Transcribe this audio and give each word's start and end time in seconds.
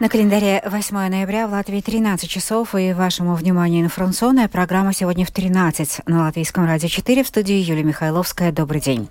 На 0.00 0.08
календаре 0.08 0.62
8 0.64 0.94
ноября 0.94 1.48
в 1.48 1.50
Латвии 1.50 1.80
13 1.80 2.30
часов, 2.30 2.76
и 2.76 2.92
вашему 2.92 3.34
вниманию 3.34 3.84
информационная 3.84 4.46
программа 4.46 4.92
сегодня 4.92 5.26
в 5.26 5.32
13 5.32 6.02
на 6.06 6.22
Латвийском 6.22 6.66
радио 6.66 6.86
4 6.86 7.24
в 7.24 7.26
студии 7.26 7.56
Юлия 7.56 7.82
Михайловская. 7.82 8.52
Добрый 8.52 8.80
день. 8.80 9.08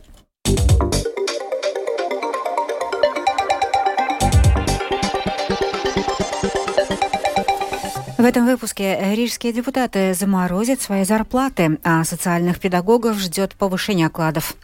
В 8.18 8.26
этом 8.26 8.48
выпуске 8.48 9.14
рижские 9.14 9.54
депутаты 9.54 10.16
заморозят 10.16 10.82
свои 10.82 11.04
зарплаты, 11.04 11.78
а 11.84 12.04
социальных 12.04 12.60
педагогов 12.60 13.18
ждет 13.20 13.54
повышение 13.54 14.08
окладов. 14.08 14.56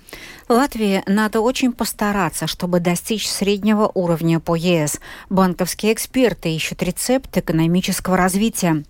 Латвии 0.50 1.04
надо 1.06 1.40
очень 1.40 1.72
постараться, 1.72 2.48
чтобы 2.48 2.80
достичь 2.80 3.30
среднего 3.30 3.92
уровня 3.94 4.40
по 4.40 4.55
ЕС. 4.55 5.00
Банковские 5.30 5.94
эксперты 5.94 6.50
ищут 6.50 6.82
рецепт 6.82 7.38
экономического 7.38 8.18
развития. 8.18 8.84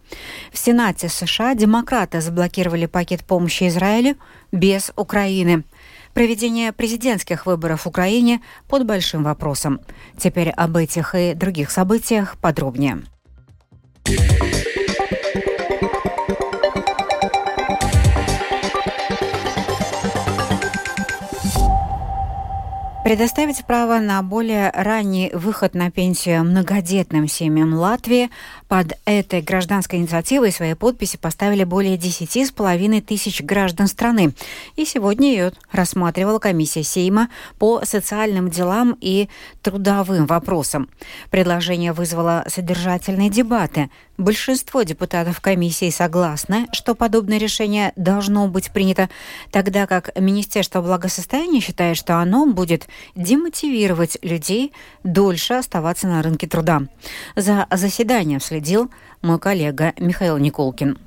В 0.53 0.57
Сенате 0.57 1.09
США 1.09 1.55
демократы 1.55 2.21
заблокировали 2.21 2.85
пакет 2.85 3.25
помощи 3.25 3.67
Израилю 3.67 4.15
без 4.53 4.93
Украины. 4.95 5.65
Проведение 6.13 6.71
президентских 6.71 7.45
выборов 7.45 7.81
в 7.81 7.87
Украине 7.87 8.41
под 8.69 8.85
большим 8.85 9.25
вопросом. 9.25 9.81
Теперь 10.17 10.51
об 10.51 10.77
этих 10.77 11.15
и 11.15 11.33
других 11.33 11.69
событиях 11.69 12.37
подробнее. 12.37 13.03
Предоставить 23.03 23.65
право 23.65 23.99
на 23.99 24.23
более 24.23 24.69
ранний 24.69 25.29
выход 25.33 25.73
на 25.73 25.91
пенсию 25.91 26.45
многодетным 26.45 27.27
семьям 27.27 27.73
Латвии 27.73 28.29
под 28.69 28.93
этой 29.03 29.41
гражданской 29.41 29.99
инициативой 29.99 30.53
свои 30.53 30.73
подписи 30.73 31.17
поставили 31.17 31.65
более 31.65 31.97
10,5 31.97 33.01
тысяч 33.01 33.41
граждан 33.41 33.87
страны. 33.87 34.33
И 34.77 34.85
сегодня 34.85 35.27
ее 35.31 35.51
рассматривала 35.73 36.39
комиссия 36.39 36.83
Сейма 36.83 37.27
по 37.59 37.83
социальным 37.83 38.49
делам 38.49 38.97
и 39.01 39.27
трудовым 39.61 40.25
вопросам. 40.25 40.87
Предложение 41.29 41.91
вызвало 41.91 42.45
содержательные 42.47 43.29
дебаты. 43.29 43.89
Большинство 44.17 44.83
депутатов 44.83 45.41
комиссии 45.41 45.89
согласны, 45.89 46.67
что 46.71 46.93
подобное 46.93 47.39
решение 47.39 47.93
должно 47.95 48.47
быть 48.47 48.71
принято, 48.71 49.09
тогда 49.51 49.87
как 49.87 50.15
Министерство 50.19 50.81
благосостояния 50.81 51.59
считает, 51.59 51.97
что 51.97 52.19
оно 52.19 52.45
будет 52.45 52.87
демотивировать 53.15 54.19
людей 54.21 54.71
дольше 55.03 55.55
оставаться 55.55 56.07
на 56.07 56.21
рынке 56.21 56.47
труда. 56.47 56.83
За 57.35 57.65
заседанием 57.71 58.39
следил 58.39 58.91
мой 59.23 59.39
коллега 59.39 59.93
Михаил 59.97 60.37
Николкин. 60.37 60.99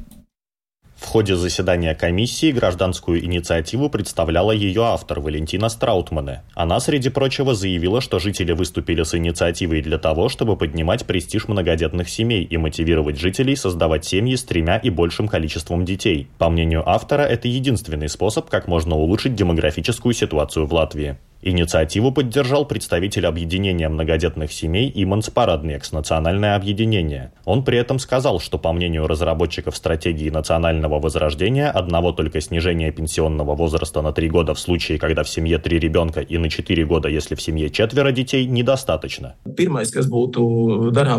В 0.97 1.09
ходе 1.09 1.37
заседания 1.37 1.95
комиссии 1.95 2.53
гражданскую 2.53 3.23
инициативу 3.23 3.91
представляла 3.91 4.53
ее 4.53 4.83
автор 4.83 5.21
Валентина 5.21 5.69
Страутмане. 5.69 6.43
Она, 6.55 6.81
среди 6.81 7.11
прочего, 7.11 7.55
заявила, 7.55 8.01
что 8.01 8.19
жители 8.19 8.53
выступили 8.53 9.03
с 9.03 9.15
инициативой 9.15 9.83
для 9.83 9.99
того, 9.99 10.31
чтобы 10.31 10.57
поднимать 10.57 11.05
престиж 11.05 11.49
многодетных 11.49 12.09
семей 12.09 12.45
и 12.45 12.57
мотивировать 12.57 13.21
жителей 13.21 13.57
создавать 13.57 14.07
семьи 14.07 14.37
с 14.37 14.45
тремя 14.45 14.79
и 14.79 14.89
большим 14.89 15.29
количеством 15.29 15.85
детей. 15.85 16.29
По 16.39 16.49
мнению 16.49 16.89
автора, 16.89 17.23
это 17.23 17.47
единственный 17.47 18.09
способ, 18.09 18.49
как 18.49 18.67
можно 18.67 18.97
улучшить 18.97 19.35
демографическую 19.35 20.15
ситуацию 20.15 20.65
в 20.65 20.73
Латвии. 20.73 21.19
Инициативу 21.43 22.13
поддержал 22.13 22.65
представитель 22.65 23.27
объединения 23.27 23.91
многодетных 23.91 24.51
семей 24.51 24.91
Иманс 24.95 25.29
Параднекс 25.29 25.93
«Национальное 25.93 26.57
объединение». 26.57 27.31
Он 27.45 27.63
при 27.63 27.77
этом 27.77 27.99
сказал, 27.99 28.41
что 28.41 28.59
по 28.59 28.73
мнению 28.73 29.07
разработчиков 29.07 29.77
стратегии 29.77 30.31
национального 30.31 30.99
возрождения, 30.99 31.69
одного 31.69 32.13
только 32.13 32.41
снижения 32.41 32.91
пенсионного 32.91 33.55
возраста 33.55 34.01
на 34.01 34.13
три 34.13 34.31
года 34.31 34.55
в 34.55 34.59
случае, 34.59 34.99
когда 34.99 35.25
в 35.25 35.29
семье 35.29 35.59
три 35.59 35.79
ребенка 35.79 36.21
и 36.21 36.39
на 36.39 36.49
четыре 36.49 36.87
года, 36.87 37.09
если 37.09 37.35
в 37.35 37.43
семье 37.43 37.69
четверо 37.69 38.13
детей, 38.13 38.47
недостаточно. 38.47 39.35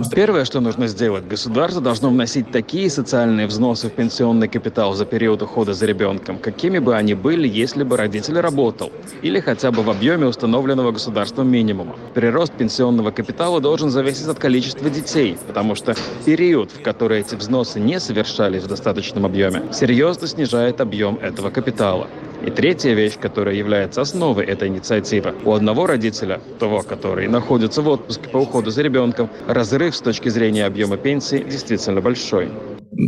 Первое, 0.10 0.46
что 0.46 0.62
нужно 0.62 0.88
сделать, 0.88 1.28
государство 1.28 1.80
должно 1.80 2.10
вносить 2.10 2.50
такие 2.52 2.90
социальные 2.90 3.46
взносы 3.46 3.88
в 3.88 3.92
пенсионный 3.92 4.48
капитал 4.48 4.94
за 4.94 5.06
период 5.06 5.44
ухода 5.44 5.76
за 5.76 5.86
ребенком, 5.86 6.40
какими 6.40 6.80
бы 6.80 6.96
они 6.96 7.14
были, 7.14 7.48
если 7.48 7.84
бы 7.84 7.98
родитель 7.98 8.40
работал, 8.40 8.92
или 9.22 9.40
хотя 9.40 9.72
бы 9.72 9.84
в 9.84 9.90
объеме 9.92 10.07
объеме 10.08 10.28
установленного 10.28 10.94
государством 10.94 11.52
минимума. 11.52 11.98
Прирост 12.14 12.54
пенсионного 12.54 13.12
капитала 13.12 13.60
должен 13.60 13.90
зависеть 13.90 14.28
от 14.28 14.40
количества 14.40 14.90
детей, 14.90 15.38
потому 15.46 15.76
что 15.76 15.96
период, 16.26 16.72
в 16.72 16.82
который 16.82 17.20
эти 17.20 17.36
взносы 17.36 17.82
не 17.82 18.00
совершались 18.00 18.64
в 18.64 18.68
достаточном 18.68 19.26
объеме, 19.26 19.64
серьезно 19.74 20.28
снижает 20.28 20.80
объем 20.80 21.18
этого 21.18 21.50
капитала. 21.50 22.08
И 22.46 22.52
третья 22.52 22.94
вещь, 22.94 23.18
которая 23.20 23.56
является 23.56 24.02
основой 24.02 24.46
этой 24.46 24.68
инициативы. 24.68 25.34
У 25.44 25.54
одного 25.54 25.88
родителя, 25.88 26.40
того, 26.60 26.82
который 26.82 27.28
находится 27.28 27.82
в 27.82 27.88
отпуске 27.88 28.30
по 28.30 28.38
уходу 28.38 28.72
за 28.72 28.82
ребенком, 28.82 29.30
разрыв 29.48 29.96
с 29.96 30.02
точки 30.02 30.30
зрения 30.30 30.66
объема 30.66 30.98
пенсии 30.98 31.44
действительно 31.44 32.02
большой 32.02 32.50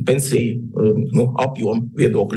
пенсии, 0.05 0.61
ну, 0.73 1.35
объем. 1.37 1.89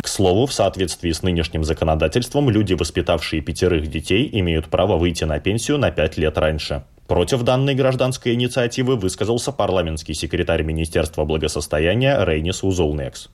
К 0.03 0.09
слову, 0.09 0.47
в 0.47 0.53
соответствии 0.53 1.11
с 1.11 1.23
нынешним 1.23 1.65
законодательством, 1.65 2.49
люди, 2.51 2.75
воспитавшие 2.75 3.43
пятерых 3.43 3.89
детей, 3.89 4.29
имеют 4.33 4.67
право 4.67 4.97
выйти 4.97 5.25
на 5.25 5.39
пенсию 5.39 5.79
на 5.79 5.91
пять 5.91 6.17
лет 6.17 6.39
раньше. 6.39 6.85
Против 7.09 7.43
данной 7.43 7.75
гражданской 7.75 8.33
инициативы 8.35 8.97
высказался 8.97 9.53
парламентский 9.53 10.15
секретарь 10.15 10.63
Министерства 10.63 11.25
благосостояния 11.25 12.25
Рейнис 12.25 12.63
Узолнекс. 12.63 13.29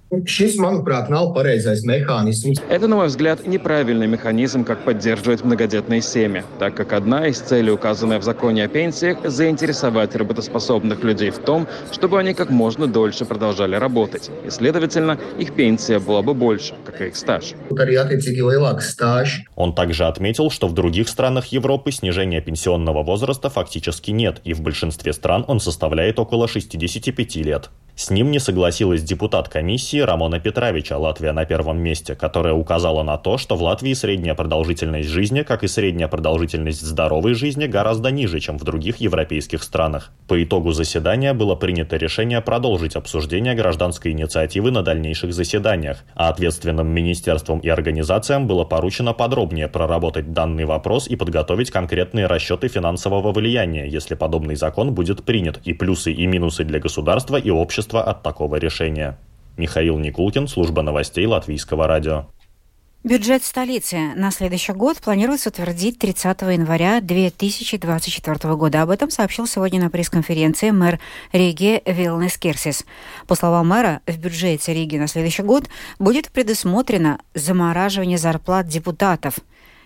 Это, 2.68 2.88
на 2.88 2.96
мой 2.96 3.06
взгляд, 3.06 3.46
неправильный 3.46 4.06
механизм, 4.06 4.64
как 4.64 4.84
поддерживать 4.84 5.44
многодетные 5.44 6.00
семьи, 6.00 6.42
так 6.58 6.74
как 6.74 6.92
одна 6.92 7.26
из 7.26 7.38
целей, 7.38 7.70
указанная 7.70 8.18
в 8.18 8.22
законе 8.22 8.64
о 8.64 8.68
пенсиях, 8.68 9.18
заинтересовать 9.24 10.16
работоспособных 10.16 11.04
людей 11.04 11.30
в 11.30 11.38
том, 11.38 11.68
чтобы 11.92 12.18
они 12.18 12.34
как 12.34 12.50
можно 12.50 12.86
дольше 12.86 13.26
продолжали 13.26 13.76
работать, 13.76 14.30
и, 14.46 14.50
следовательно, 14.50 15.18
их 15.38 15.54
пенсия 15.54 15.98
была 15.98 16.22
бы 16.22 16.34
больше, 16.34 16.74
как 16.84 17.00
и 17.02 17.08
их 17.08 17.16
стаж. 17.16 17.52
Он 19.54 19.74
также 19.74 20.06
отметил, 20.06 20.50
что 20.50 20.68
в 20.68 20.74
других 20.74 21.08
странах 21.08 21.46
Европы 21.46 21.92
снижение 21.92 22.40
пенсионного 22.40 23.02
возраста 23.02 23.50
фактически 23.58 24.12
нет, 24.12 24.40
и 24.44 24.54
в 24.54 24.60
большинстве 24.60 25.12
стран 25.12 25.44
он 25.48 25.58
составляет 25.58 26.20
около 26.20 26.46
65 26.46 27.36
лет. 27.36 27.70
С 27.98 28.10
ним 28.10 28.30
не 28.30 28.38
согласилась 28.38 29.02
депутат 29.02 29.48
комиссии 29.48 29.98
Рамона 29.98 30.38
Петровича, 30.38 30.96
Латвия 30.96 31.32
на 31.32 31.44
первом 31.44 31.80
месте, 31.80 32.14
которая 32.14 32.54
указала 32.54 33.02
на 33.02 33.18
то, 33.18 33.38
что 33.38 33.56
в 33.56 33.62
Латвии 33.64 33.92
средняя 33.92 34.36
продолжительность 34.36 35.08
жизни, 35.08 35.42
как 35.42 35.64
и 35.64 35.66
средняя 35.66 36.06
продолжительность 36.06 36.80
здоровой 36.80 37.34
жизни, 37.34 37.66
гораздо 37.66 38.12
ниже, 38.12 38.38
чем 38.38 38.56
в 38.56 38.62
других 38.62 38.98
европейских 38.98 39.64
странах. 39.64 40.12
По 40.28 40.40
итогу 40.40 40.70
заседания 40.70 41.34
было 41.34 41.56
принято 41.56 41.96
решение 41.96 42.40
продолжить 42.40 42.94
обсуждение 42.94 43.56
гражданской 43.56 44.12
инициативы 44.12 44.70
на 44.70 44.84
дальнейших 44.84 45.32
заседаниях, 45.32 46.04
а 46.14 46.28
ответственным 46.28 46.86
министерствам 46.86 47.58
и 47.58 47.68
организациям 47.68 48.46
было 48.46 48.64
поручено 48.64 49.12
подробнее 49.12 49.66
проработать 49.66 50.32
данный 50.32 50.66
вопрос 50.66 51.08
и 51.08 51.16
подготовить 51.16 51.72
конкретные 51.72 52.26
расчеты 52.26 52.68
финансового 52.68 53.32
влияния, 53.32 53.47
если 53.48 54.14
подобный 54.14 54.56
закон 54.56 54.94
будет 54.94 55.24
принят, 55.24 55.60
и 55.64 55.72
плюсы 55.72 56.12
и 56.12 56.26
минусы 56.26 56.64
для 56.64 56.80
государства 56.80 57.36
и 57.36 57.50
общества 57.50 58.02
от 58.02 58.22
такого 58.22 58.56
решения. 58.56 59.18
Михаил 59.56 59.98
Никулкин, 59.98 60.46
служба 60.48 60.82
новостей 60.82 61.26
Латвийского 61.26 61.86
радио. 61.86 62.26
Бюджет 63.04 63.44
столицы 63.44 64.12
на 64.16 64.32
следующий 64.32 64.72
год 64.72 64.98
планируется 64.98 65.50
утвердить 65.50 66.00
30 66.00 66.42
января 66.42 67.00
2024 67.00 68.54
года. 68.56 68.82
Об 68.82 68.90
этом 68.90 69.08
сообщил 69.10 69.46
сегодня 69.46 69.80
на 69.80 69.88
пресс-конференции 69.88 70.70
мэр 70.72 70.98
Риги 71.32 71.80
Вилнес 71.86 72.36
Керсис. 72.38 72.84
По 73.28 73.36
словам 73.36 73.68
мэра, 73.68 74.00
в 74.08 74.18
бюджете 74.18 74.74
Риги 74.74 74.96
на 74.96 75.06
следующий 75.06 75.44
год 75.44 75.68
будет 76.00 76.30
предусмотрено 76.30 77.20
замораживание 77.34 78.18
зарплат 78.18 78.66
депутатов. 78.66 79.34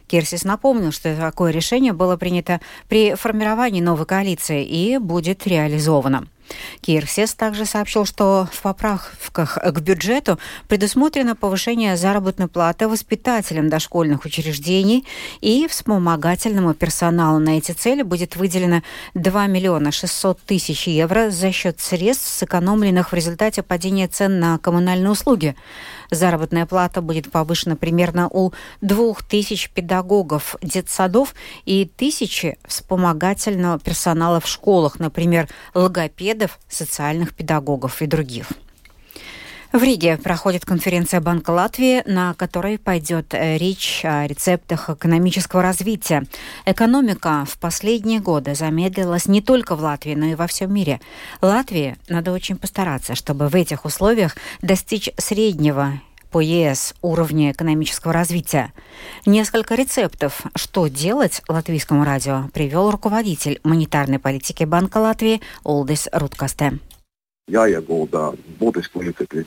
Керсис 0.06 0.44
напомнил, 0.44 0.92
что 0.92 1.14
такое 1.16 1.50
решение 1.52 1.92
было 1.92 2.16
принято 2.16 2.60
при 2.88 3.14
формировании 3.14 3.80
новой 3.80 4.06
коалиции 4.06 4.64
и 4.64 4.98
будет 4.98 5.46
реализовано. 5.46 6.26
Кирсес 6.80 7.34
также 7.34 7.66
сообщил, 7.66 8.04
что 8.04 8.48
в 8.52 8.62
поправках 8.62 9.58
к 9.58 9.80
бюджету 9.80 10.38
предусмотрено 10.68 11.36
повышение 11.36 11.96
заработной 11.96 12.48
платы 12.48 12.88
воспитателям 12.88 13.68
дошкольных 13.68 14.24
учреждений 14.24 15.06
и 15.40 15.66
вспомогательному 15.68 16.74
персоналу. 16.74 17.38
На 17.38 17.58
эти 17.58 17.72
цели 17.72 18.02
будет 18.02 18.36
выделено 18.36 18.82
2 19.14 19.46
миллиона 19.46 19.92
600 19.92 20.40
тысяч 20.40 20.86
евро 20.86 21.30
за 21.30 21.52
счет 21.52 21.80
средств, 21.80 22.28
сэкономленных 22.28 23.12
в 23.12 23.14
результате 23.14 23.62
падения 23.62 24.08
цен 24.08 24.40
на 24.40 24.58
коммунальные 24.58 25.10
услуги. 25.10 25.54
Заработная 26.10 26.66
плата 26.66 27.00
будет 27.00 27.30
повышена 27.30 27.76
примерно 27.76 28.28
у 28.28 28.52
2000 28.80 29.70
педагогов 29.74 30.56
детсадов 30.60 31.34
и 31.64 31.86
тысячи 31.96 32.58
вспомогательного 32.66 33.78
персонала 33.78 34.40
в 34.40 34.46
школах, 34.46 34.98
например, 34.98 35.48
логопедов, 35.74 36.41
социальных 36.68 37.34
педагогов 37.34 38.02
и 38.02 38.06
других. 38.06 38.46
В 39.72 39.82
Риге 39.82 40.18
проходит 40.18 40.66
конференция 40.66 41.22
Банка 41.22 41.50
Латвии, 41.50 42.02
на 42.06 42.34
которой 42.34 42.78
пойдет 42.78 43.32
э, 43.32 43.56
речь 43.56 44.02
о 44.04 44.26
рецептах 44.26 44.90
экономического 44.90 45.62
развития. 45.62 46.24
Экономика 46.66 47.46
в 47.48 47.56
последние 47.58 48.20
годы 48.20 48.54
замедлилась 48.54 49.24
не 49.26 49.40
только 49.40 49.74
в 49.74 49.80
Латвии, 49.80 50.14
но 50.14 50.26
и 50.26 50.34
во 50.34 50.46
всем 50.46 50.74
мире. 50.74 51.00
Латвии 51.40 51.96
надо 52.08 52.32
очень 52.32 52.58
постараться, 52.58 53.14
чтобы 53.14 53.48
в 53.48 53.54
этих 53.54 53.86
условиях 53.86 54.36
достичь 54.60 55.08
среднего 55.16 56.02
по 56.32 56.40
ЕС 56.40 56.94
уровня 57.02 57.52
экономического 57.52 58.12
развития. 58.12 58.72
Несколько 59.26 59.74
рецептов, 59.74 60.42
что 60.56 60.88
делать 60.88 61.42
латвийскому 61.46 62.04
радио, 62.04 62.48
привел 62.54 62.90
руководитель 62.90 63.60
монетарной 63.62 64.18
политики 64.18 64.64
Банка 64.64 64.98
Латвии 64.98 65.42
Олдис 65.62 66.08
Руткасте 66.10 66.78
jāiegulda 67.50 68.32
būtiski 68.60 69.02
līdzekļi 69.02 69.44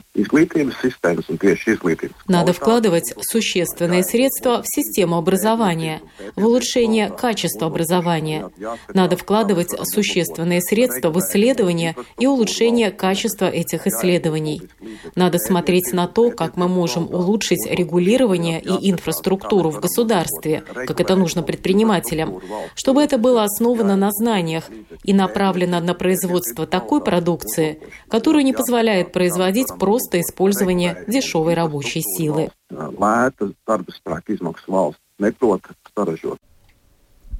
tieši 1.40 1.72
izglītības. 1.74 2.26
Надо 2.28 2.52
вкладывать 2.52 3.14
существенные 3.20 4.02
средства 4.04 4.62
в 4.62 4.66
систему 4.66 5.16
образования, 5.16 6.02
в 6.34 6.46
улучшение 6.46 7.08
качества 7.08 7.66
образования. 7.66 8.50
Надо 8.92 9.16
вкладывать 9.16 9.74
существенные 9.94 10.60
средства 10.60 11.10
в 11.10 11.18
исследования 11.18 11.96
и 12.18 12.26
улучшение 12.26 12.90
качества 12.90 13.46
этих 13.46 13.86
исследований. 13.86 14.62
Надо 15.14 15.38
смотреть 15.38 15.92
на 15.92 16.06
то, 16.06 16.30
как 16.30 16.56
мы 16.56 16.68
можем 16.68 17.06
улучшить 17.06 17.66
регулирование 17.66 18.60
и 18.60 18.90
инфраструктуру 18.90 19.70
в 19.70 19.80
государстве, 19.80 20.64
как 20.86 21.00
это 21.00 21.16
нужно 21.16 21.42
предпринимателям, 21.42 22.40
чтобы 22.74 23.02
это 23.02 23.18
было 23.18 23.44
основано 23.44 23.96
на 23.96 24.10
знаниях 24.10 24.70
и 25.02 25.12
направлено 25.14 25.80
на 25.80 25.94
производство 25.94 26.66
такой 26.66 27.02
продукции, 27.02 27.80
которую 28.08 28.44
не 28.44 28.52
позволяет 28.52 29.12
производить 29.12 29.68
просто 29.78 30.20
использование 30.20 31.04
дешевой 31.06 31.54
рабочей 31.54 32.02
силы. 32.02 32.50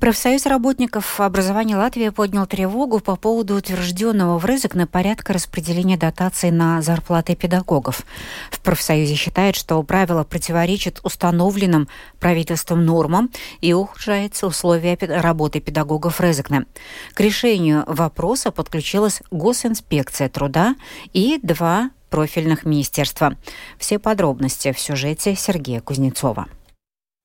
Профсоюз 0.01 0.45
работников 0.45 1.21
образования 1.21 1.75
Латвии 1.75 2.11
поднял 2.11 2.47
тревогу 2.47 3.01
по 3.01 3.17
поводу 3.17 3.57
утвержденного 3.57 4.39
в 4.39 4.45
Рызыкне 4.45 4.87
порядка 4.87 5.33
распределения 5.33 5.97
дотаций 5.97 6.51
на 6.51 6.83
зарплаты 6.83 7.35
педагогов. 7.35 8.03
В 8.51 8.61
профсоюзе 8.61 9.15
считают, 9.15 9.57
что 9.57 9.83
правило 9.83 10.23
противоречит 10.23 11.01
установленным 11.03 11.89
правительством 12.21 12.85
нормам 12.85 13.31
и 13.63 13.73
ухудшается 13.73 14.47
условия 14.47 14.99
работы 15.01 15.61
педагогов 15.61 16.21
Рызыкне. 16.21 16.67
К 17.15 17.21
решению 17.21 17.83
вопроса 17.87 18.51
подключилась 18.51 19.23
Госинспекция 19.31 20.29
труда 20.29 20.77
и 21.15 21.41
два 21.43 21.91
профильных 22.11 22.67
министерства. 22.67 23.37
Все 23.79 23.99
подробности 23.99 24.73
в 24.73 24.79
сюжете 24.79 25.35
Сергея 25.35 25.81
Кузнецова. 25.81 26.49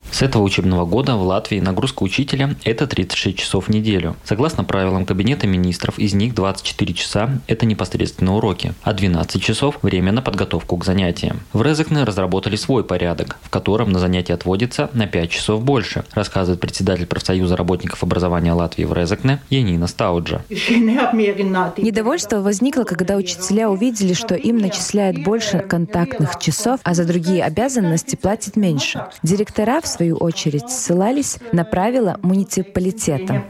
С 0.09 0.23
этого 0.23 0.43
учебного 0.43 0.85
года 0.85 1.15
в 1.15 1.23
Латвии 1.23 1.59
нагрузка 1.59 2.03
учителя– 2.03 2.55
это 2.63 2.85
36 2.85 3.37
часов 3.37 3.67
в 3.67 3.69
неделю. 3.69 4.15
Согласно 4.23 4.63
правилам 4.63 5.05
Кабинета 5.05 5.47
министров, 5.47 5.97
из 5.97 6.13
них 6.13 6.35
24 6.35 6.93
часа– 6.93 7.29
это 7.47 7.65
непосредственно 7.65 8.35
уроки, 8.35 8.73
а 8.83 8.93
12 8.93 9.41
часов– 9.41 9.79
время 9.81 10.11
на 10.11 10.21
подготовку 10.21 10.77
к 10.77 10.85
занятиям. 10.85 11.39
В 11.53 11.63
Резекне 11.63 12.03
разработали 12.03 12.55
свой 12.55 12.83
порядок, 12.83 13.37
в 13.41 13.49
котором 13.49 13.91
на 13.91 13.99
занятия 13.99 14.33
отводится 14.33 14.89
на 14.93 15.07
5 15.07 15.31
часов 15.31 15.63
больше, 15.63 16.03
рассказывает 16.13 16.59
председатель 16.59 17.07
профсоюза 17.07 17.55
работников 17.55 18.03
образования 18.03 18.53
Латвии 18.53 18.83
в 18.83 18.93
Резекне 18.93 19.41
Янина 19.49 19.87
Стауджа. 19.87 20.43
Недовольство 20.49 22.41
возникло, 22.41 22.83
когда 22.83 23.15
учителя 23.15 23.69
увидели, 23.69 24.13
что 24.13 24.35
им 24.35 24.57
начисляют 24.57 25.23
больше 25.23 25.59
контактных 25.59 26.37
часов, 26.37 26.79
а 26.83 26.93
за 26.93 27.05
другие 27.05 27.43
обязанности 27.43 28.15
платят 28.15 28.55
меньше. 28.55 29.05
Директора 29.23 29.81
в 29.81 29.87
свою 29.91 30.17
очередь, 30.17 30.69
ссылались 30.69 31.37
на 31.51 31.63
правила 31.63 32.17
муниципалитета. 32.21 33.43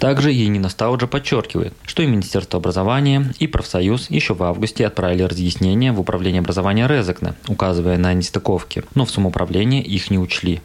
Также 0.00 0.32
Енина 0.32 0.68
Стауджа 0.68 1.06
подчеркивает, 1.06 1.74
что 1.84 2.02
и 2.02 2.06
Министерство 2.06 2.58
образования, 2.58 3.32
и 3.38 3.46
профсоюз 3.46 4.10
еще 4.10 4.34
в 4.34 4.42
августе 4.42 4.86
отправили 4.86 5.22
разъяснения 5.22 5.92
в 5.92 6.00
Управление 6.00 6.40
образования 6.40 6.86
Резекна, 6.88 7.36
указывая 7.48 7.98
на 7.98 8.12
нестыковки, 8.14 8.82
но 8.94 9.04
в 9.04 9.10
самоуправлении 9.10 9.82
их 9.82 10.10
не 10.10 10.18
учли. 10.18 10.60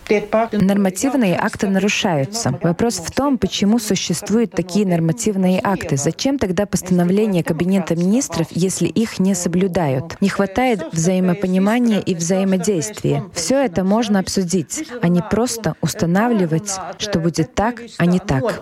Нормативные 0.51 1.37
акты 1.37 1.67
нарушаются. 1.67 2.57
Вопрос 2.63 2.95
в 2.95 3.11
том, 3.11 3.37
почему 3.37 3.79
существуют 3.79 4.51
такие 4.51 4.87
нормативные 4.87 5.59
акты. 5.61 5.97
Зачем 5.97 6.39
тогда 6.39 6.65
постановление 6.65 7.43
Кабинета 7.43 7.95
министров, 7.95 8.47
если 8.51 8.87
их 8.87 9.19
не 9.19 9.35
соблюдают? 9.35 10.15
Не 10.21 10.29
хватает 10.29 10.81
взаимопонимания 10.93 11.99
и 11.99 12.15
взаимодействия. 12.15 13.25
Все 13.33 13.63
это 13.63 13.83
можно 13.83 14.19
обсудить 14.19 14.55
судить, 14.55 14.87
а 15.01 15.07
не 15.07 15.21
просто 15.21 15.75
устанавливать, 15.81 16.71
что 16.97 17.19
будет 17.19 17.53
так, 17.55 17.81
а 17.97 18.05
не 18.05 18.19
так. 18.19 18.61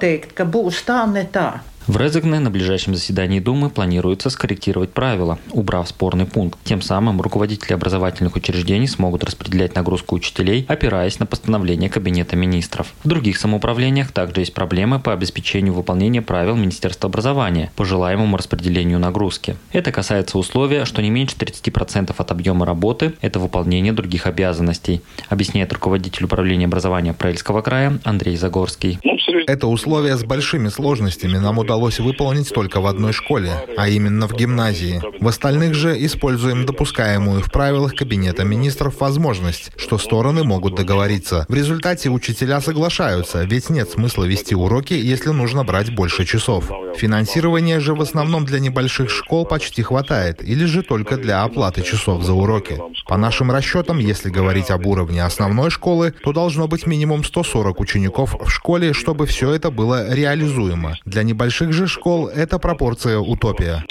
būs 0.63 0.83
tā, 0.87 1.03
ne 1.11 1.27
tā. 1.27 1.47
В 1.85 1.97
Резекне 1.97 2.39
на 2.39 2.49
ближайшем 2.49 2.95
заседании 2.95 3.41
Думы 3.41 3.69
планируется 3.69 4.29
скорректировать 4.29 4.93
правила, 4.93 5.37
убрав 5.51 5.89
спорный 5.89 6.25
пункт. 6.25 6.57
Тем 6.63 6.81
самым 6.81 7.19
руководители 7.19 7.73
образовательных 7.73 8.37
учреждений 8.37 8.87
смогут 8.87 9.25
распределять 9.25 9.75
нагрузку 9.75 10.15
учителей, 10.15 10.65
опираясь 10.69 11.19
на 11.19 11.25
постановление 11.25 11.89
Кабинета 11.89 12.37
министров. 12.37 12.93
В 13.03 13.09
других 13.09 13.37
самоуправлениях 13.37 14.13
также 14.13 14.41
есть 14.41 14.53
проблемы 14.53 14.99
по 14.99 15.11
обеспечению 15.11 15.73
выполнения 15.73 16.21
правил 16.21 16.55
Министерства 16.55 17.09
образования 17.09 17.69
по 17.75 17.83
желаемому 17.83 18.37
распределению 18.37 18.99
нагрузки. 18.99 19.57
Это 19.73 19.91
касается 19.91 20.37
условия, 20.37 20.85
что 20.85 21.01
не 21.01 21.09
меньше 21.09 21.35
30% 21.35 22.15
от 22.17 22.31
объема 22.31 22.65
работы– 22.65 23.13
это 23.21 23.39
выполнение 23.39 23.91
других 23.91 24.25
обязанностей, 24.25 25.01
объясняет 25.27 25.73
руководитель 25.73 26.23
управления 26.23 26.65
образования 26.65 27.13
Праильского 27.13 27.61
края 27.61 27.99
Андрей 28.05 28.37
Загорский. 28.37 28.99
Это 29.47 29.67
условие 29.67 30.15
с 30.15 30.23
большими 30.23 30.69
сложностями 30.69 31.37
нам 31.37 31.59
удалось 31.73 31.99
выполнить 31.99 32.53
только 32.53 32.81
в 32.81 32.85
одной 32.85 33.13
школе, 33.13 33.51
а 33.77 33.89
именно 33.89 34.27
в 34.27 34.33
гимназии. 34.33 35.01
В 35.19 35.27
остальных 35.27 35.73
же 35.73 35.95
используем 36.05 36.67
допускаемую 36.67 37.41
в 37.41 37.51
правилах 37.51 37.95
Кабинета 37.95 38.43
министров 38.43 38.99
возможность, 38.99 39.71
что 39.75 39.97
стороны 39.97 40.43
могут 40.43 40.75
договориться. 40.75 41.47
В 41.49 41.53
результате 41.55 42.09
учителя 42.09 42.61
соглашаются, 42.61 43.43
ведь 43.43 43.71
нет 43.71 43.89
смысла 43.89 44.25
вести 44.25 44.53
уроки, 44.53 44.93
если 44.93 45.31
нужно 45.31 45.63
брать 45.63 45.95
больше 45.95 46.25
часов. 46.25 46.69
Финансирование 46.95 47.79
же 47.79 47.95
в 47.95 48.01
основном 48.01 48.45
для 48.45 48.59
небольших 48.59 49.09
школ 49.09 49.45
почти 49.45 49.81
хватает, 49.81 50.47
или 50.47 50.65
же 50.65 50.83
только 50.83 51.17
для 51.17 51.41
оплаты 51.43 51.81
часов 51.81 52.21
за 52.21 52.33
уроки. 52.33 52.79
По 53.07 53.17
нашим 53.17 53.49
расчетам, 53.51 53.97
если 53.97 54.29
говорить 54.29 54.69
об 54.69 54.85
уровне 54.85 55.23
основной 55.23 55.71
школы, 55.71 56.13
то 56.23 56.33
должно 56.33 56.67
быть 56.67 56.85
минимум 56.85 57.23
140 57.23 57.79
учеников 57.79 58.35
в 58.39 58.49
школе, 58.49 58.93
чтобы 58.93 59.25
все 59.25 59.51
это 59.51 59.71
было 59.71 60.13
реализуемо. 60.13 60.97
Для 61.05 61.23
небольших 61.23 61.62
же 61.71 61.87
школ 61.87 62.27
эта 62.27 62.59
пропорция 62.59 63.19
утопия. 63.19 63.85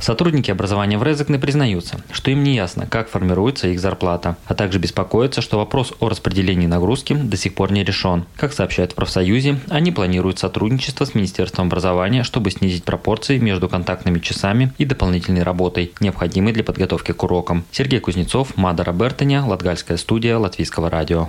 Сотрудники 0.00 0.50
образования 0.50 0.96
в 0.96 1.02
Резекне 1.02 1.38
признаются, 1.38 2.00
что 2.12 2.30
им 2.30 2.44
не 2.44 2.54
ясно, 2.54 2.86
как 2.86 3.08
формируется 3.08 3.68
их 3.68 3.80
зарплата, 3.80 4.36
а 4.46 4.54
также 4.54 4.78
беспокоятся, 4.78 5.40
что 5.40 5.58
вопрос 5.58 5.92
о 5.98 6.08
распределении 6.08 6.68
нагрузки 6.68 7.14
до 7.14 7.36
сих 7.36 7.54
пор 7.54 7.72
не 7.72 7.82
решен. 7.82 8.24
Как 8.36 8.52
сообщают 8.52 8.92
в 8.92 8.94
профсоюзе, 8.94 9.58
они 9.68 9.90
планируют 9.90 10.38
сотрудничество 10.38 11.04
с 11.04 11.14
Министерством 11.14 11.66
образования, 11.66 12.22
чтобы 12.22 12.52
снизить 12.52 12.84
пропорции 12.84 13.38
между 13.38 13.68
контактными 13.68 14.20
часами 14.20 14.72
и 14.78 14.84
дополнительной 14.84 15.42
работой, 15.42 15.92
необходимой 15.98 16.52
для 16.52 16.62
подготовки 16.62 17.12
к 17.12 17.22
урокам. 17.24 17.64
Сергей 17.72 17.98
Кузнецов, 17.98 18.56
Мада 18.56 18.84
Робертоня, 18.84 19.44
Латгальская 19.44 19.96
студия 19.96 20.38
Латвийского 20.38 20.90
радио. 20.90 21.28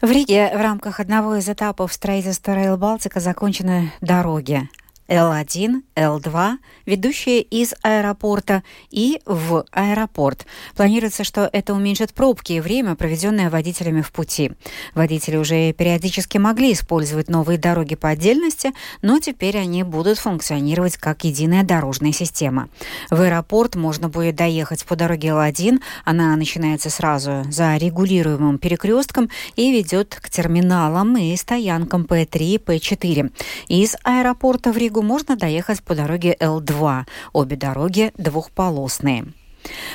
В 0.00 0.12
Риге 0.12 0.52
в 0.56 0.60
рамках 0.60 1.00
одного 1.00 1.34
из 1.34 1.48
этапов 1.48 1.92
строительства 1.92 2.54
Рейл 2.54 2.76
Балтика 2.76 3.18
закончены 3.18 3.92
дороги. 4.00 4.68
Л1, 5.08 5.82
Л2, 5.96 6.58
ведущие 6.86 7.40
из 7.40 7.74
аэропорта 7.82 8.62
и 8.90 9.20
в 9.24 9.64
аэропорт. 9.72 10.46
Планируется, 10.76 11.24
что 11.24 11.48
это 11.52 11.72
уменьшит 11.74 12.12
пробки 12.12 12.52
и 12.52 12.60
время, 12.60 12.94
проведенное 12.94 13.48
водителями 13.48 14.02
в 14.02 14.12
пути. 14.12 14.52
Водители 14.94 15.36
уже 15.36 15.72
периодически 15.72 16.36
могли 16.38 16.72
использовать 16.72 17.28
новые 17.28 17.58
дороги 17.58 17.94
по 17.94 18.10
отдельности, 18.10 18.72
но 19.00 19.18
теперь 19.18 19.56
они 19.56 19.82
будут 19.82 20.18
функционировать 20.18 20.96
как 20.96 21.24
единая 21.24 21.64
дорожная 21.64 22.12
система. 22.12 22.68
В 23.10 23.20
аэропорт 23.20 23.76
можно 23.76 24.08
будет 24.08 24.36
доехать 24.36 24.84
по 24.84 24.94
дороге 24.94 25.28
Л1. 25.28 25.80
Она 26.04 26.36
начинается 26.36 26.90
сразу 26.90 27.44
за 27.50 27.76
регулируемым 27.76 28.58
перекрестком 28.58 29.30
и 29.56 29.72
ведет 29.72 30.14
к 30.14 30.28
терминалам 30.28 31.16
и 31.16 31.34
стоянкам 31.36 32.02
П3 32.02 32.38
и 32.38 32.58
П4. 32.58 33.32
Из 33.68 33.96
аэропорта 34.04 34.72
в 34.72 34.76
Ригу 34.76 34.97
можно 35.02 35.36
доехать 35.36 35.82
по 35.82 35.94
дороге 35.94 36.36
Л2. 36.40 37.04
Обе 37.32 37.56
дороги 37.56 38.12
двухполосные. 38.16 39.26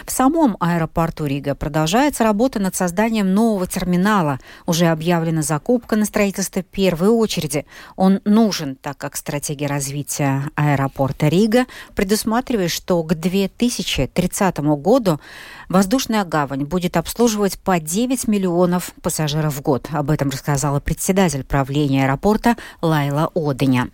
В 0.06 0.12
самом 0.12 0.58
аэропорту 0.60 1.26
Рига 1.26 1.56
продолжается 1.56 2.24
работа 2.24 2.60
над 2.60 2.76
созданием 2.76 3.34
нового 3.34 3.68
терминала. 3.68 4.40
Уже 4.66 4.88
объявлена 4.88 5.42
закупка 5.42 5.96
на 5.96 6.06
строительство 6.06 6.62
первой 6.62 7.10
очереди. 7.10 7.66
Он 7.96 8.20
нужен, 8.26 8.76
так 8.76 8.98
как 8.98 9.16
стратегия 9.16 9.68
развития 9.68 10.50
аэропорта 10.56 11.28
Рига 11.28 11.66
предусматривает, 11.96 12.72
что 12.72 13.02
к 13.04 13.16
2030 13.16 14.60
году 14.60 15.20
воздушная 15.70 16.26
гавань 16.26 16.66
будет 16.66 16.98
обслуживать 16.98 17.60
по 17.60 17.80
9 17.80 18.28
миллионов 18.28 18.92
пассажиров 19.02 19.56
в 19.56 19.62
год. 19.62 19.88
Об 19.92 20.12
этом 20.12 20.30
рассказала 20.30 20.80
председатель 20.80 21.44
правления 21.44 22.06
аэропорта 22.06 22.58
Лайла 22.82 23.32
Оденя 23.34 23.90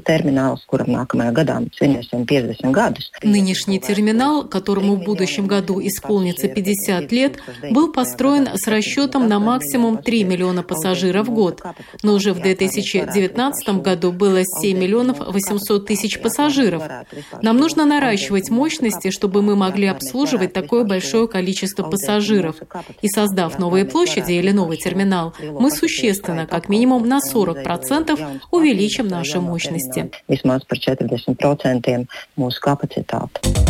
терминалс, 0.00 0.64
kuram 0.68 0.90
nākamajā 0.94 1.32
gadā 1.32 1.58
svinēsim 1.76 2.26
50 2.26 2.72
gadus. 2.72 3.10
Нынешний 3.22 3.80
терминал, 3.80 4.44
которому 4.44 4.96
в 4.96 5.04
будущем 5.04 5.46
году 5.46 5.80
исполнится 5.80 6.48
50 6.48 7.12
лет, 7.12 7.38
был 7.70 7.92
построен 7.92 8.48
с 8.54 8.66
расчетом 8.66 9.28
на 9.28 9.38
максимум 9.38 9.98
3 9.98 10.24
миллиона 10.24 10.62
пассажиров 10.62 11.28
в 11.28 11.30
год. 11.30 11.62
Но 12.02 12.14
уже 12.14 12.32
в 12.32 12.40
2019 12.40 13.68
году 13.82 14.12
было 14.12 14.42
7 14.44 14.78
миллионов 14.78 15.18
800 15.20 15.86
тысяч 15.86 16.20
пассажиров. 16.20 16.82
Нам 17.42 17.56
нужно 17.56 17.84
наращивать 17.84 18.50
мощности, 18.50 19.10
чтобы 19.10 19.42
мы 19.42 19.56
могли 19.56 19.86
обслуживать 19.86 20.52
такое 20.52 20.84
большое 20.84 21.28
количество 21.28 21.82
пассажиров. 21.82 22.56
И 23.02 23.08
создав 23.08 23.58
новые 23.58 23.84
площади 23.84 24.32
или 24.32 24.50
новый 24.50 24.76
терминал, 24.76 25.34
мы 25.40 25.70
существенно, 25.70 26.46
как 26.46 26.68
минимум 26.68 27.06
на 27.08 27.18
40% 27.18 28.40
увеличим 28.50 29.08
наши 29.08 29.40
мощности 29.40 29.87
mocību. 29.88 30.22
Vismaz 30.28 30.68
par 30.68 30.78
40% 30.84 31.98
mūsu 32.38 32.64
kapacitāti. 32.64 33.67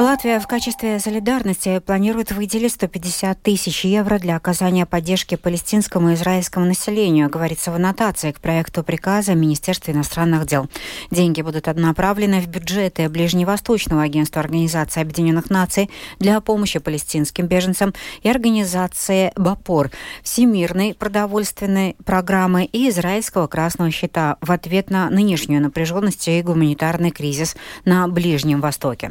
Латвия 0.00 0.40
в 0.40 0.46
качестве 0.46 0.98
солидарности 0.98 1.78
планирует 1.78 2.32
выделить 2.32 2.72
150 2.72 3.42
тысяч 3.42 3.84
евро 3.84 4.18
для 4.18 4.36
оказания 4.36 4.86
поддержки 4.86 5.34
палестинскому 5.34 6.08
и 6.08 6.14
израильскому 6.14 6.64
населению, 6.64 7.28
говорится 7.28 7.70
в 7.70 7.74
аннотации 7.74 8.32
к 8.32 8.40
проекту 8.40 8.82
приказа 8.82 9.34
Министерства 9.34 9.90
иностранных 9.90 10.46
дел. 10.46 10.70
Деньги 11.10 11.42
будут 11.42 11.66
направлены 11.66 12.40
в 12.40 12.46
бюджеты 12.46 13.10
Ближневосточного 13.10 14.00
агентства 14.00 14.40
Организации 14.40 15.02
Объединенных 15.02 15.50
Наций 15.50 15.90
для 16.18 16.40
помощи 16.40 16.78
палестинским 16.78 17.46
беженцам 17.46 17.92
и 18.22 18.30
организации 18.30 19.32
БАПОР, 19.36 19.90
Всемирной 20.22 20.94
продовольственной 20.94 21.94
программы 22.06 22.64
и 22.64 22.88
Израильского 22.88 23.48
Красного 23.48 23.90
Щита 23.90 24.38
в 24.40 24.50
ответ 24.50 24.88
на 24.88 25.10
нынешнюю 25.10 25.60
напряженность 25.60 26.26
и 26.26 26.40
гуманитарный 26.40 27.10
кризис 27.10 27.54
на 27.84 28.08
Ближнем 28.08 28.62
Востоке. 28.62 29.10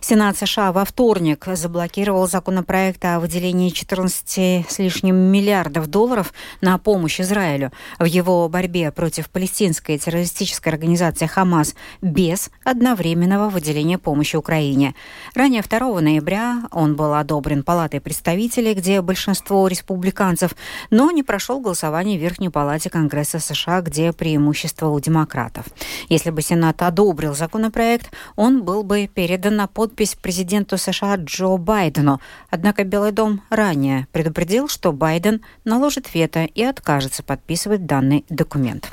Сенат 0.00 0.36
США 0.36 0.72
во 0.72 0.84
вторник 0.84 1.46
заблокировал 1.46 2.28
законопроект 2.28 3.04
о 3.04 3.20
выделении 3.20 3.70
14 3.70 4.66
с 4.68 4.78
лишним 4.78 5.16
миллиардов 5.16 5.86
долларов 5.86 6.34
на 6.60 6.76
помощь 6.78 7.20
Израилю 7.20 7.72
в 7.98 8.04
его 8.04 8.48
борьбе 8.48 8.90
против 8.90 9.30
палестинской 9.30 9.98
террористической 9.98 10.72
организации 10.72 11.26
«Хамас» 11.26 11.74
без 12.02 12.50
одновременного 12.64 13.48
выделения 13.48 13.98
помощи 13.98 14.36
Украине. 14.36 14.94
Ранее 15.34 15.62
2 15.62 16.00
ноября 16.00 16.64
он 16.70 16.96
был 16.96 17.14
одобрен 17.14 17.62
Палатой 17.62 18.00
представителей, 18.00 18.74
где 18.74 19.00
большинство 19.00 19.68
республиканцев, 19.68 20.54
но 20.90 21.10
не 21.10 21.22
прошел 21.22 21.60
голосование 21.60 22.18
в 22.18 22.22
Верхней 22.22 22.50
Палате 22.50 22.90
Конгресса 22.90 23.38
США, 23.38 23.80
где 23.80 24.12
преимущество 24.12 24.88
у 24.88 25.00
демократов. 25.00 25.66
Если 26.08 26.30
бы 26.30 26.42
Сенат 26.42 26.82
одобрил 26.82 27.34
законопроект, 27.34 28.10
он 28.36 28.64
был 28.64 28.82
бы 28.82 29.06
перед 29.06 29.43
передана 29.44 29.64
на 29.64 29.66
подпись 29.66 30.14
президенту 30.14 30.78
США 30.78 31.16
Джо 31.16 31.56
Байдену. 31.58 32.20
Однако 32.50 32.84
Белый 32.84 33.12
дом 33.12 33.42
ранее 33.50 34.06
предупредил, 34.12 34.68
что 34.68 34.92
Байден 34.92 35.42
наложит 35.64 36.14
вето 36.14 36.44
и 36.44 36.62
откажется 36.62 37.22
подписывать 37.22 37.86
данный 37.86 38.24
документ. 38.30 38.90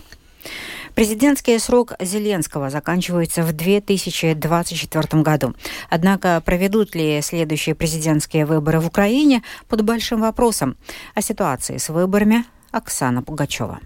Президентский 0.96 1.58
срок 1.60 1.94
Зеленского 2.02 2.70
заканчивается 2.70 3.44
в 3.44 3.54
2024 3.54 5.24
году. 5.24 5.54
Однако 5.90 6.42
проведут 6.46 6.96
ли 6.96 7.22
следующие 7.22 7.76
президентские 7.76 8.46
выборы 8.46 8.82
в 8.82 8.88
Украине 8.88 9.44
под 9.70 9.84
большим 9.84 10.22
вопросом. 10.22 10.76
О 11.16 11.22
ситуации 11.22 11.78
с 11.78 11.90
выборами 11.90 12.44
Оксана 12.72 13.24
Пугачева. 13.24 13.80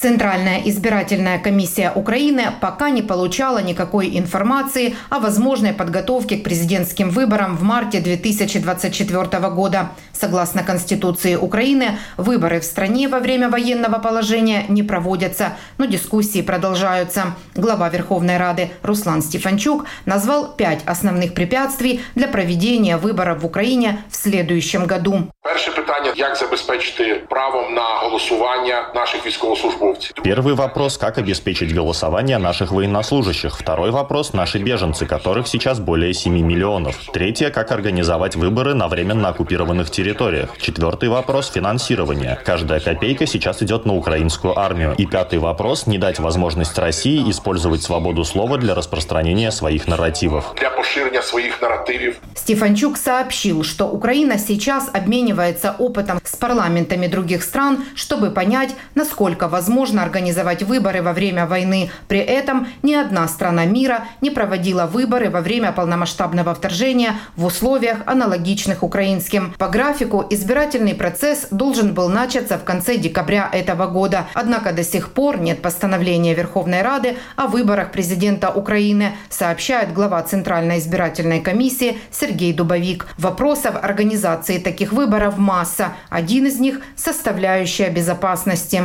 Центральная 0.00 0.62
избирательная 0.64 1.40
комиссия 1.40 1.90
Украины 1.92 2.52
пока 2.60 2.90
не 2.90 3.02
получала 3.02 3.58
никакой 3.58 4.16
информации 4.16 4.94
о 5.10 5.18
возможной 5.18 5.72
подготовке 5.72 6.36
к 6.36 6.44
президентским 6.44 7.10
выборам 7.10 7.56
в 7.56 7.64
марте 7.64 7.98
2024 7.98 9.24
года. 9.50 9.90
Согласно 10.12 10.62
Конституции 10.62 11.34
Украины, 11.34 11.98
выборы 12.16 12.60
в 12.60 12.64
стране 12.64 13.08
во 13.08 13.18
время 13.18 13.48
военного 13.48 13.98
положения 13.98 14.66
не 14.68 14.84
проводятся, 14.84 15.56
но 15.78 15.86
дискуссии 15.86 16.42
продолжаются. 16.42 17.34
Глава 17.56 17.88
Верховной 17.88 18.36
Рады 18.36 18.70
Руслан 18.82 19.20
Стефанчук 19.20 19.84
назвал 20.06 20.52
пять 20.52 20.80
основных 20.86 21.34
препятствий 21.34 22.02
для 22.14 22.28
проведения 22.28 22.98
выборов 22.98 23.42
в 23.42 23.46
Украине 23.46 24.04
в 24.10 24.14
следующем 24.14 24.86
году. 24.86 25.28
Первое 25.42 25.76
питание, 25.76 26.12
как 26.14 26.42
обеспечить 26.42 27.28
правом 27.28 27.74
на 27.74 28.00
голосование 28.00 28.84
наших 28.94 29.26
військовослужбовців 29.26 29.87
Первый 30.22 30.54
вопрос– 30.54 30.98
как 30.98 31.18
обеспечить 31.18 31.74
голосование 31.74 32.38
наших 32.38 32.72
военнослужащих. 32.72 33.56
Второй 33.56 33.90
вопрос– 33.90 34.32
наши 34.34 34.58
беженцы, 34.58 35.06
которых 35.06 35.48
сейчас 35.48 35.80
более 35.80 36.12
7 36.12 36.32
миллионов. 36.32 36.96
Третье– 37.12 37.50
как 37.54 37.72
организовать 37.72 38.36
выборы 38.36 38.74
на 38.74 38.88
временно 38.88 39.28
оккупированных 39.28 39.90
территориях. 39.90 40.50
Четвертый 40.58 41.08
вопрос– 41.08 41.50
финансирование. 41.54 42.38
Каждая 42.44 42.80
копейка 42.80 43.26
сейчас 43.26 43.62
идет 43.62 43.86
на 43.86 43.94
украинскую 43.94 44.58
армию. 44.58 44.94
И 44.98 45.06
пятый 45.06 45.38
вопрос– 45.38 45.86
не 45.86 45.98
дать 45.98 46.18
возможность 46.18 46.78
России 46.78 47.30
использовать 47.30 47.82
свободу 47.82 48.24
слова 48.24 48.58
для 48.58 48.74
распространения 48.74 49.50
своих 49.50 49.86
нарративов. 49.88 50.54
Для 50.56 50.70
поширения 50.70 51.22
своих 51.22 51.60
нарративов. 51.60 52.16
Стефанчук 52.34 52.96
сообщил, 52.98 53.64
что 53.64 53.86
Украина 53.86 54.38
сейчас 54.38 54.90
обменивается 54.92 55.74
опытом 55.78 56.20
с 56.22 56.36
парламентами 56.36 57.06
других 57.06 57.42
стран, 57.42 57.84
чтобы 57.94 58.30
понять, 58.30 58.74
насколько 58.94 59.48
возможно 59.48 59.77
невозможно 59.78 60.02
организовать 60.02 60.64
выборы 60.64 61.02
во 61.02 61.12
время 61.12 61.46
войны. 61.46 61.90
При 62.08 62.18
этом 62.18 62.66
ни 62.82 62.94
одна 62.94 63.28
страна 63.28 63.64
мира 63.64 64.06
не 64.20 64.30
проводила 64.30 64.86
выборы 64.86 65.30
во 65.30 65.40
время 65.40 65.70
полномасштабного 65.70 66.52
вторжения 66.54 67.14
в 67.36 67.44
условиях, 67.44 67.98
аналогичных 68.06 68.82
украинским. 68.82 69.54
По 69.56 69.68
графику 69.68 70.24
избирательный 70.30 70.94
процесс 70.94 71.46
должен 71.52 71.94
был 71.94 72.08
начаться 72.08 72.58
в 72.58 72.64
конце 72.64 72.96
декабря 72.96 73.48
этого 73.52 73.86
года. 73.86 74.26
Однако 74.34 74.72
до 74.72 74.82
сих 74.82 75.12
пор 75.12 75.38
нет 75.38 75.62
постановления 75.62 76.34
Верховной 76.34 76.82
Рады 76.82 77.16
о 77.36 77.46
выборах 77.46 77.92
президента 77.92 78.50
Украины, 78.50 79.12
сообщает 79.28 79.92
глава 79.92 80.20
Центральной 80.22 80.78
избирательной 80.78 81.40
комиссии 81.40 81.98
Сергей 82.10 82.52
Дубовик. 82.52 83.06
Вопросов 83.16 83.76
организации 83.80 84.58
таких 84.58 84.92
выборов 84.92 85.38
масса. 85.38 85.92
Один 86.10 86.46
из 86.46 86.58
них– 86.58 86.80
составляющая 86.96 87.90
безопасности. 87.90 88.82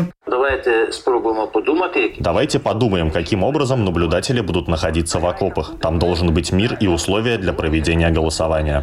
Давайте 2.19 2.59
подумаем, 2.59 3.11
каким 3.11 3.43
образом 3.43 3.83
наблюдатели 3.83 4.39
будут 4.39 4.69
находиться 4.69 5.19
в 5.19 5.25
окопах. 5.25 5.73
Там 5.81 5.99
должен 5.99 6.33
быть 6.33 6.53
мир 6.53 6.77
и 6.79 6.87
условия 6.87 7.37
для 7.37 7.51
проведения 7.51 8.09
голосования. 8.09 8.81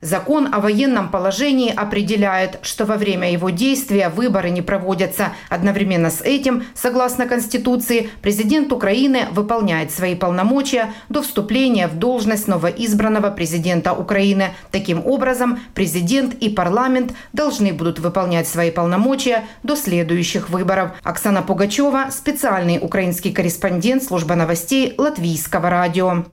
Закон 0.00 0.48
о 0.54 0.60
военном 0.60 1.10
положении 1.10 1.70
определяет, 1.70 2.60
что 2.62 2.86
во 2.86 2.96
время 2.96 3.30
его 3.30 3.50
действия 3.50 4.08
выборы 4.08 4.48
не 4.48 4.62
проводятся. 4.62 5.34
Одновременно 5.50 6.10
с 6.10 6.22
этим, 6.22 6.64
согласно 6.74 7.26
Конституции, 7.26 8.08
президент 8.22 8.72
Украины 8.72 9.26
выполняет 9.32 9.90
свои 9.90 10.14
полномочия 10.14 10.94
до 11.10 11.20
вступления 11.20 11.86
в 11.88 11.98
должность 11.98 12.48
новоизбранного 12.48 13.30
президента 13.30 13.92
Украины. 13.92 14.54
Таким 14.70 15.06
образом, 15.06 15.60
президент 15.74 16.32
и 16.34 16.48
парламент 16.48 17.12
должны 17.34 17.74
будут 17.74 17.98
выполнять 17.98 18.48
свои 18.48 18.70
полномочия 18.70 19.44
до 19.62 19.76
следующих 19.90 20.50
выборов. 20.50 20.92
Оксана 21.02 21.42
Пугачева, 21.42 22.10
специальный 22.10 22.78
украинский 22.80 23.32
корреспондент 23.32 24.04
службы 24.04 24.36
новостей 24.36 24.94
Латвийского 24.96 25.68
радио. 25.68 26.26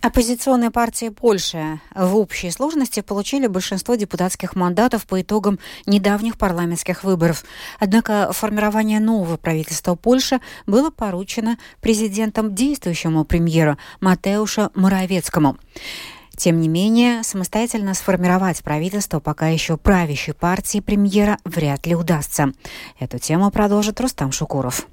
Оппозиционные 0.00 0.72
партии 0.72 1.08
Польши 1.08 1.80
в 1.94 2.16
общей 2.16 2.50
сложности 2.50 3.00
получили 3.00 3.46
большинство 3.46 3.94
депутатских 3.94 4.56
мандатов 4.56 5.06
по 5.06 5.20
итогам 5.20 5.60
недавних 5.86 6.36
парламентских 6.36 7.04
выборов. 7.04 7.44
Однако 7.78 8.32
формирование 8.32 8.98
нового 8.98 9.36
правительства 9.36 9.94
Польши 9.94 10.40
было 10.66 10.90
поручено 10.90 11.58
президентом 11.80 12.56
действующему 12.56 13.24
премьеру 13.24 13.78
Матеуша 14.00 14.70
Моровецкому. 14.74 15.58
Тем 16.36 16.60
не 16.60 16.68
менее, 16.68 17.22
самостоятельно 17.22 17.94
сформировать 17.94 18.62
правительство 18.62 19.20
пока 19.20 19.48
еще 19.48 19.76
правящей 19.76 20.34
партии 20.34 20.80
премьера 20.80 21.38
вряд 21.44 21.86
ли 21.86 21.94
удастся. 21.94 22.52
Эту 22.98 23.18
тему 23.18 23.50
продолжит 23.50 24.00
Рустам 24.00 24.32
Шукуров. 24.32 24.86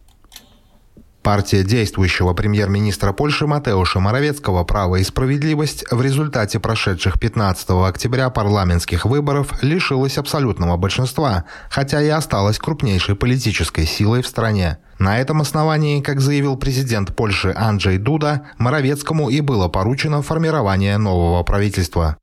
Партия 1.21 1.63
действующего 1.63 2.33
премьер-министра 2.33 3.13
Польши 3.13 3.47
Матеуша 3.47 4.01
Моровецкого 4.01 4.65
«Право 4.65 4.97
и 4.97 5.03
справедливость» 5.05 5.85
в 5.89 6.01
результате 6.01 6.59
прошедших 6.59 7.17
15 7.17 7.69
октября 7.69 8.29
парламентских 8.29 9.05
выборов 9.05 9.63
лишилась 9.63 10.17
абсолютного 10.17 10.75
большинства, 10.75 11.45
хотя 11.69 12.01
и 12.01 12.09
осталась 12.09 12.59
крупнейшей 12.59 13.15
политической 13.15 13.85
силой 13.85 14.21
в 14.21 14.27
стране. 14.27 14.79
На 14.99 15.19
этом 15.19 15.41
основании, 15.41 16.01
как 16.01 16.19
заявил 16.21 16.55
президент 16.57 17.15
Польши 17.15 17.53
Анджей 17.55 17.97
Дуда, 17.97 18.41
Моровецкому 18.57 19.29
и 19.29 19.41
было 19.41 19.67
поручено 19.67 20.21
формирование 20.21 20.97
нового 20.97 21.43
правительства. 21.43 22.17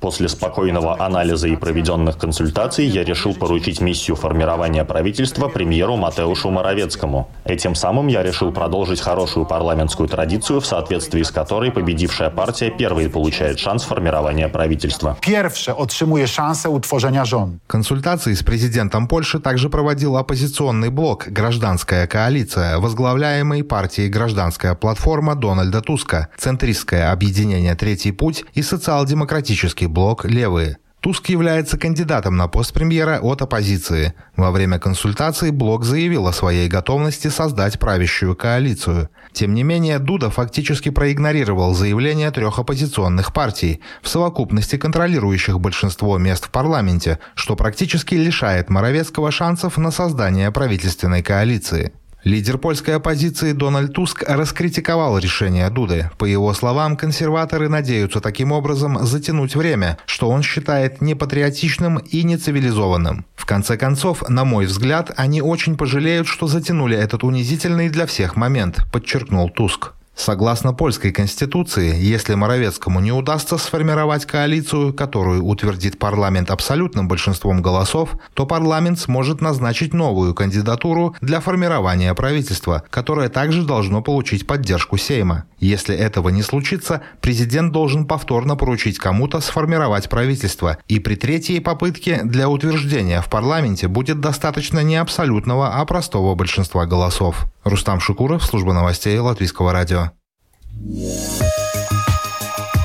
После 0.00 0.28
спокойного 0.28 1.04
анализа 1.04 1.48
и 1.48 1.56
проведенных 1.56 2.18
консультаций 2.18 2.86
я 2.86 3.04
решил 3.04 3.34
поручить 3.34 3.80
миссию 3.80 4.16
формирования 4.16 4.84
правительства 4.84 5.48
премьеру 5.48 5.96
Матеушу 5.96 6.50
Моровецкому. 6.50 7.28
Этим 7.44 7.74
самым 7.74 8.08
я 8.08 8.22
решил 8.22 8.52
продолжить 8.52 9.00
хорошую 9.00 9.46
парламентскую 9.46 10.08
традицию, 10.08 10.60
в 10.60 10.66
соответствии 10.66 11.22
с 11.22 11.30
которой 11.30 11.70
победившая 11.70 12.30
партия 12.30 12.70
первой 12.70 13.08
получает 13.08 13.58
шанс 13.58 13.84
формирования 13.84 14.48
правительства. 14.48 15.16
Первsze 15.20 15.76
otrzymuje 15.76 16.28
szansę 16.28 16.70
utworzenia 16.70 17.24
rząd. 17.24 17.56
Консультации 17.66 18.34
с 18.34 18.42
президентом 18.42 19.08
Польши 19.08 19.40
также 19.40 19.68
проводил 19.68 20.16
оппозиционный 20.16 20.85
блок 20.90 21.28
«Гражданская 21.28 22.06
коалиция», 22.06 22.78
возглавляемый 22.78 23.64
партией 23.64 24.08
«Гражданская 24.08 24.74
платформа» 24.74 25.34
Дональда 25.34 25.80
Туска, 25.80 26.28
центристское 26.36 27.10
объединение 27.10 27.74
«Третий 27.74 28.12
путь» 28.12 28.44
и 28.54 28.62
социал-демократический 28.62 29.86
блок 29.86 30.24
«Левые». 30.24 30.78
Туск 31.06 31.28
является 31.28 31.78
кандидатом 31.78 32.36
на 32.36 32.48
пост 32.48 32.74
премьера 32.74 33.20
от 33.22 33.40
оппозиции. 33.40 34.14
Во 34.34 34.50
время 34.50 34.80
консультаций 34.80 35.52
Блок 35.52 35.84
заявил 35.84 36.26
о 36.26 36.32
своей 36.32 36.66
готовности 36.66 37.28
создать 37.28 37.78
правящую 37.78 38.34
коалицию. 38.34 39.08
Тем 39.32 39.54
не 39.54 39.62
менее, 39.62 40.00
Дуда 40.00 40.30
фактически 40.30 40.88
проигнорировал 40.88 41.74
заявления 41.74 42.28
трех 42.32 42.58
оппозиционных 42.58 43.32
партий, 43.32 43.80
в 44.02 44.08
совокупности 44.08 44.78
контролирующих 44.78 45.60
большинство 45.60 46.18
мест 46.18 46.46
в 46.46 46.50
парламенте, 46.50 47.20
что 47.36 47.54
практически 47.54 48.16
лишает 48.16 48.68
Моровецкого 48.68 49.30
шансов 49.30 49.78
на 49.78 49.92
создание 49.92 50.50
правительственной 50.50 51.22
коалиции. 51.22 51.92
Лидер 52.24 52.58
польской 52.58 52.96
оппозиции 52.96 53.52
Дональд 53.52 53.92
Туск 53.92 54.24
раскритиковал 54.26 55.18
решение 55.18 55.70
Дуды. 55.70 56.10
По 56.18 56.24
его 56.24 56.52
словам, 56.54 56.96
консерваторы 56.96 57.68
надеются 57.68 58.20
таким 58.20 58.52
образом 58.52 58.98
затянуть 59.06 59.54
время, 59.54 59.98
что 60.06 60.28
он 60.28 60.42
считает 60.42 61.00
непатриотичным 61.00 61.98
и 61.98 62.24
нецивилизованным. 62.24 63.26
В 63.36 63.46
конце 63.46 63.76
концов, 63.76 64.28
на 64.28 64.44
мой 64.44 64.66
взгляд, 64.66 65.12
они 65.16 65.40
очень 65.40 65.76
пожалеют, 65.76 66.26
что 66.26 66.48
затянули 66.48 66.96
этот 66.96 67.22
унизительный 67.22 67.88
для 67.90 68.06
всех 68.06 68.34
момент, 68.34 68.80
подчеркнул 68.90 69.48
Туск. 69.48 69.95
Согласно 70.16 70.72
польской 70.72 71.12
конституции, 71.12 71.94
если 71.94 72.34
Моровецкому 72.34 73.00
не 73.00 73.12
удастся 73.12 73.58
сформировать 73.58 74.24
коалицию, 74.24 74.94
которую 74.94 75.44
утвердит 75.44 75.98
парламент 75.98 76.50
абсолютным 76.50 77.06
большинством 77.06 77.60
голосов, 77.60 78.16
то 78.32 78.46
парламент 78.46 78.98
сможет 78.98 79.42
назначить 79.42 79.92
новую 79.92 80.34
кандидатуру 80.34 81.14
для 81.20 81.40
формирования 81.40 82.14
правительства, 82.14 82.82
которое 82.88 83.28
также 83.28 83.62
должно 83.62 84.00
получить 84.00 84.46
поддержку 84.46 84.96
Сейма. 84.96 85.44
Если 85.58 85.94
этого 85.94 86.30
не 86.30 86.42
случится, 86.42 87.02
президент 87.20 87.72
должен 87.72 88.06
повторно 88.06 88.56
поручить 88.56 88.98
кому-то 88.98 89.40
сформировать 89.40 90.08
правительство, 90.08 90.78
и 90.88 90.98
при 90.98 91.14
третьей 91.14 91.60
попытке 91.60 92.22
для 92.24 92.48
утверждения 92.48 93.20
в 93.20 93.28
парламенте 93.28 93.86
будет 93.86 94.20
достаточно 94.20 94.80
не 94.80 94.96
абсолютного, 94.96 95.74
а 95.74 95.84
простого 95.84 96.34
большинства 96.34 96.86
голосов. 96.86 97.46
Рустам 97.64 98.00
Шукуров, 98.00 98.44
служба 98.44 98.72
новостей 98.72 99.18
Латвийского 99.18 99.72
радио. 99.72 100.05
Yeah. 100.84 101.65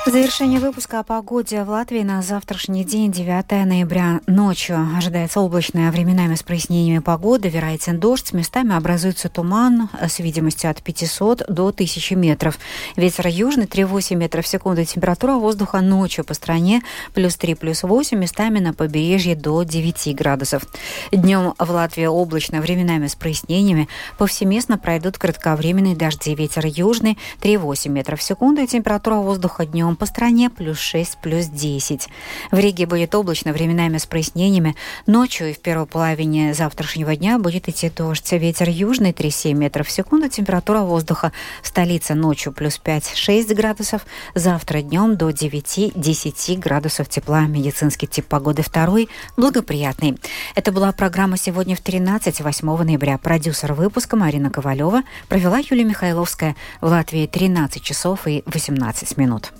В 0.03 0.09
завершение 0.09 0.59
выпуска 0.59 0.99
о 0.99 1.03
погоде 1.03 1.63
в 1.63 1.69
Латвии 1.69 2.01
на 2.01 2.23
завтрашний 2.23 2.83
день, 2.83 3.11
9 3.11 3.51
ноября, 3.67 4.21
ночью. 4.25 4.89
Ожидается 4.97 5.41
облачная 5.41 5.91
временами 5.91 6.33
с 6.33 6.41
прояснениями 6.41 6.97
погоды, 6.97 7.49
вероятен 7.49 7.99
дождь, 7.99 8.33
местами 8.33 8.75
образуется 8.75 9.29
туман 9.29 9.89
с 10.01 10.17
видимостью 10.17 10.71
от 10.71 10.81
500 10.81 11.43
до 11.47 11.67
1000 11.67 12.15
метров. 12.15 12.57
Ветер 12.95 13.27
южный 13.27 13.65
3,8 13.65 14.15
метров 14.15 14.45
в 14.45 14.47
секунду, 14.47 14.83
температура 14.85 15.33
воздуха 15.33 15.81
ночью 15.81 16.25
по 16.25 16.33
стране 16.33 16.81
плюс 17.13 17.35
3, 17.35 17.53
плюс 17.53 17.83
8, 17.83 18.17
местами 18.17 18.57
на 18.57 18.73
побережье 18.73 19.35
до 19.35 19.61
9 19.61 20.15
градусов. 20.15 20.63
Днем 21.11 21.53
в 21.59 21.69
Латвии 21.69 22.07
облачно, 22.07 22.59
временами 22.59 23.05
с 23.05 23.13
прояснениями, 23.13 23.87
повсеместно 24.17 24.79
пройдут 24.79 25.19
кратковременные 25.19 25.95
дожди, 25.95 26.33
ветер 26.33 26.65
южный 26.65 27.19
3,8 27.41 27.89
метров 27.89 28.19
в 28.19 28.23
секунду, 28.23 28.65
температура 28.65 29.17
воздуха 29.17 29.67
днем 29.67 29.90
по 29.95 30.05
стране 30.05 30.49
плюс 30.49 30.79
6, 30.79 31.17
плюс 31.21 31.45
10. 31.45 32.07
В 32.51 32.57
Риге 32.57 32.85
будет 32.85 33.15
облачно, 33.15 33.53
временами 33.53 33.97
с 33.97 34.05
прояснениями. 34.05 34.75
Ночью 35.07 35.49
и 35.49 35.53
в 35.53 35.59
первой 35.59 35.85
половине 35.85 36.53
завтрашнего 36.53 37.15
дня 37.15 37.39
будет 37.39 37.69
идти 37.69 37.89
дождь. 37.89 38.31
Ветер 38.31 38.69
южный 38.69 39.11
3,7 39.11 39.53
метров 39.53 39.87
в 39.87 39.91
секунду. 39.91 40.29
Температура 40.29 40.81
воздуха 40.81 41.31
в 41.61 41.67
столице 41.67 42.13
ночью 42.13 42.53
плюс 42.53 42.79
5-6 42.83 43.53
градусов. 43.53 44.05
Завтра 44.35 44.81
днем 44.81 45.17
до 45.17 45.29
9-10 45.29 46.57
градусов 46.57 47.09
тепла. 47.09 47.41
Медицинский 47.41 48.07
тип 48.07 48.25
погоды 48.25 48.61
второй 48.61 49.09
благоприятный. 49.37 50.17
Это 50.55 50.71
была 50.71 50.91
программа 50.91 51.37
«Сегодня 51.37 51.75
в 51.75 51.81
13» 51.81 52.43
8 52.43 52.83
ноября. 52.83 53.17
Продюсер 53.17 53.73
выпуска 53.73 54.15
Марина 54.15 54.49
Ковалева 54.49 55.03
провела 55.27 55.59
Юлия 55.59 55.83
Михайловская. 55.83 56.55
В 56.81 56.87
Латвии 56.87 57.27
13 57.27 57.81
часов 57.81 58.27
и 58.27 58.43
18 58.45 59.17
минут. 59.17 59.51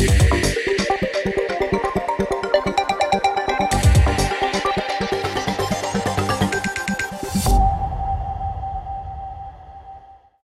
yeah. 0.00 0.47